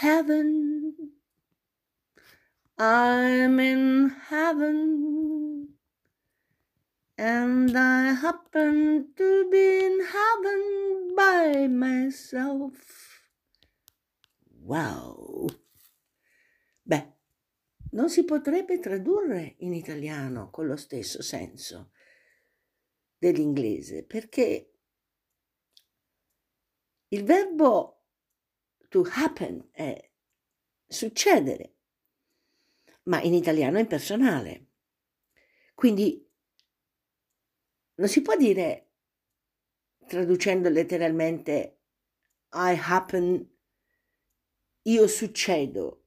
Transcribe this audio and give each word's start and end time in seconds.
heaven. 0.00 0.94
I'm 2.78 3.60
in 3.60 4.10
heaven. 4.28 5.68
And 7.18 7.76
I 7.76 8.14
happen 8.14 9.12
to 9.14 9.48
be 9.50 9.84
in 9.84 9.98
heaven 10.00 11.14
by 11.14 11.68
myself. 11.68 12.72
Wow. 14.62 15.48
Beh, 16.82 17.12
non 17.90 18.08
si 18.08 18.24
potrebbe 18.24 18.78
tradurre 18.78 19.56
in 19.58 19.74
italiano 19.74 20.48
con 20.48 20.66
lo 20.66 20.76
stesso 20.76 21.20
senso 21.20 21.90
dell'inglese 23.18 24.02
perché 24.04 24.72
il 27.08 27.24
verbo 27.24 27.99
to 28.90 29.06
happen 29.14 29.68
è 29.70 30.10
succedere, 30.86 31.76
ma 33.04 33.22
in 33.22 33.34
italiano 33.34 33.78
è 33.78 33.80
impersonale. 33.80 34.66
Quindi 35.74 36.28
non 37.94 38.08
si 38.08 38.20
può 38.20 38.36
dire, 38.36 38.90
traducendo 40.06 40.68
letteralmente, 40.68 41.78
I 42.52 42.76
happen, 42.78 43.48
io 44.82 45.06
succedo, 45.06 46.04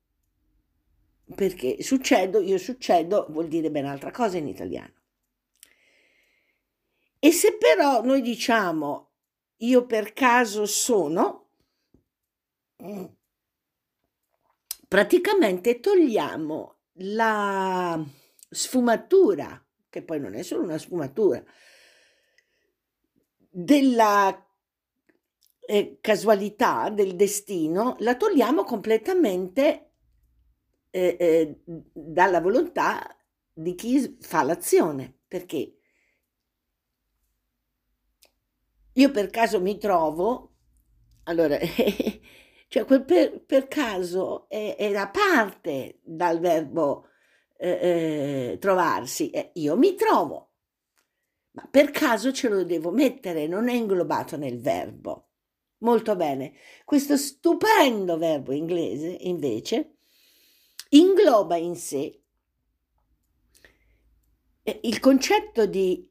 perché 1.35 1.81
succedo, 1.81 2.41
io 2.41 2.57
succedo 2.57 3.27
vuol 3.29 3.47
dire 3.47 3.71
ben 3.71 3.85
altra 3.85 4.11
cosa 4.11 4.37
in 4.37 4.47
italiano. 4.47 4.93
E 7.17 7.31
se 7.31 7.55
però 7.57 8.03
noi 8.03 8.21
diciamo 8.21 9.11
io 9.63 9.85
per 9.85 10.11
caso 10.11 10.65
sono, 10.65 11.42
praticamente 14.87 15.79
togliamo 15.79 16.77
la 16.97 18.03
sfumatura, 18.49 19.63
che 19.89 20.03
poi 20.03 20.19
non 20.19 20.35
è 20.35 20.43
solo 20.43 20.63
una 20.63 20.77
sfumatura, 20.77 21.43
della 23.49 24.47
eh, 25.65 25.97
casualità, 26.01 26.89
del 26.89 27.15
destino, 27.15 27.95
la 27.99 28.15
togliamo 28.15 28.63
completamente 28.63 29.91
eh, 30.89 31.17
eh, 31.19 31.61
dalla 31.65 32.41
volontà 32.41 33.17
di 33.51 33.75
chi 33.75 34.17
fa 34.19 34.43
l'azione, 34.43 35.21
perché 35.27 35.77
io 38.93 39.11
per 39.11 39.29
caso 39.29 39.59
mi 39.59 39.77
trovo, 39.77 40.55
allora, 41.23 41.57
cioè 42.73 42.85
quel 42.85 43.05
per, 43.05 43.45
per 43.45 43.67
caso 43.67 44.49
è, 44.49 44.75
era 44.79 45.07
parte 45.07 45.99
dal 46.01 46.39
verbo 46.39 47.09
eh, 47.55 47.69
eh, 48.49 48.57
trovarsi, 48.59 49.29
eh, 49.29 49.51
io 49.53 49.77
mi 49.77 49.93
trovo, 49.93 50.53
ma 51.51 51.67
per 51.69 51.91
caso 51.91 52.33
ce 52.33 52.49
lo 52.49 52.63
devo 52.63 52.89
mettere, 52.89 53.45
non 53.45 53.69
è 53.69 53.73
inglobato 53.73 54.37
nel 54.37 54.59
verbo. 54.59 55.27
Molto 55.83 56.15
bene, 56.15 56.53
questo 56.83 57.15
stupendo 57.15 58.17
verbo 58.17 58.51
inglese 58.51 59.17
invece 59.19 59.97
ingloba 60.89 61.57
in 61.57 61.75
sé 61.75 62.23
eh, 64.63 64.79
il 64.81 64.99
concetto 64.99 65.67
di 65.67 66.09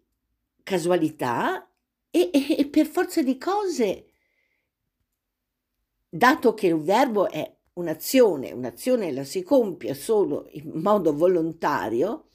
casualità 0.62 1.68
e, 2.08 2.30
e, 2.32 2.56
e 2.56 2.68
per 2.68 2.86
forza 2.86 3.20
di 3.20 3.36
cose, 3.36 4.11
dato 6.14 6.52
che 6.52 6.66
il 6.66 6.76
verbo 6.76 7.30
è 7.30 7.56
un'azione, 7.74 8.52
un'azione 8.52 9.12
la 9.12 9.24
si 9.24 9.42
compie 9.42 9.94
solo 9.94 10.46
in 10.50 10.72
modo 10.74 11.16
volontario, 11.16 12.28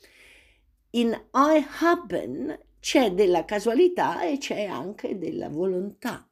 in 0.91 1.09
I 1.31 1.65
happen 1.79 2.59
c'è 2.79 3.13
della 3.13 3.45
casualità 3.45 4.23
e 4.23 4.39
c'è 4.39 4.65
anche 4.65 5.19
della 5.19 5.49
volontà 5.49 6.27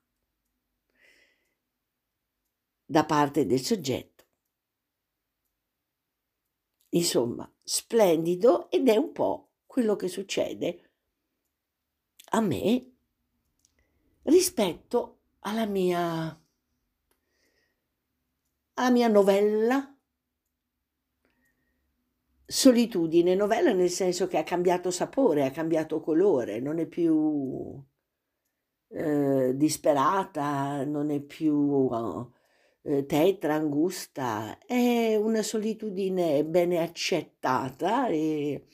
da 2.83 3.05
parte 3.05 3.45
del 3.45 3.61
soggetto. 3.61 4.23
Insomma, 6.89 7.51
splendido 7.61 8.71
ed 8.71 8.89
è 8.89 8.95
un 8.95 9.11
po' 9.11 9.51
quello 9.67 9.95
che 9.95 10.07
succede 10.07 10.89
a 12.31 12.41
me 12.41 12.91
rispetto 14.23 15.19
alla 15.39 15.67
mia, 15.67 16.41
alla 18.75 18.91
mia 18.91 19.07
novella. 19.07 19.89
Solitudine, 22.47 23.33
novella 23.35 23.73
nel 23.73 23.89
senso 23.89 24.27
che 24.27 24.37
ha 24.37 24.43
cambiato 24.43 24.91
sapore, 24.91 25.45
ha 25.45 25.51
cambiato 25.51 25.99
colore, 25.99 26.59
non 26.59 26.77
è 26.79 26.85
più 26.85 27.83
eh, 28.89 29.51
disperata, 29.55 30.83
non 30.85 31.09
è 31.09 31.19
più 31.21 31.89
eh, 32.83 33.05
tetra, 33.05 33.55
angusta, 33.55 34.59
è 34.59 35.15
una 35.15 35.41
solitudine 35.41 36.45
bene 36.45 36.79
accettata 36.81 38.07
e 38.09 38.65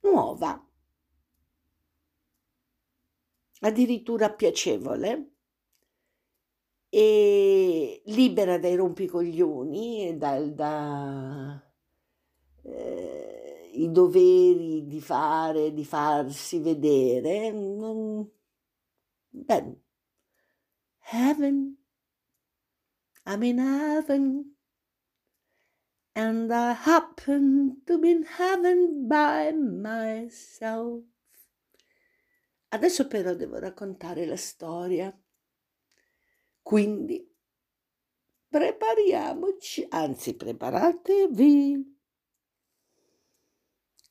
nuova. 0.00 0.60
Addirittura 3.60 4.30
piacevole. 4.32 5.28
E 6.88 7.53
libera 8.06 8.58
dai 8.58 8.76
rompicoglioni 8.76 10.08
e 10.08 10.16
dal, 10.16 10.52
da, 10.54 11.62
eh, 12.62 13.88
doveri 13.90 14.86
di 14.86 15.00
fare, 15.00 15.72
di 15.72 15.84
farsi 15.84 16.58
vedere. 16.58 17.50
Non, 17.50 18.30
beh, 19.28 19.76
heaven, 21.10 21.76
I'm 23.26 23.42
in 23.42 23.58
heaven, 23.58 24.56
and 26.14 26.50
I 26.52 26.72
happen 26.72 27.82
to 27.86 27.98
be 27.98 28.10
in 28.10 28.24
heaven 28.24 29.06
by 29.08 29.52
myself. 29.52 31.04
Adesso 32.68 33.06
però 33.06 33.34
devo 33.34 33.58
raccontare 33.58 34.26
la 34.26 34.36
storia. 34.36 35.16
Quindi 36.60 37.33
prepariamoci, 38.54 39.84
anzi 39.88 40.36
preparatevi. 40.36 41.98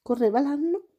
Correva 0.02 0.42
l'anno. 0.42 0.90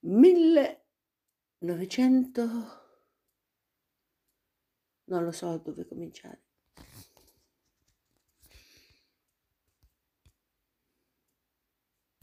1900 0.00 2.46
non 5.04 5.24
lo 5.24 5.32
so 5.32 5.58
dove 5.58 5.86
cominciare 5.86 6.47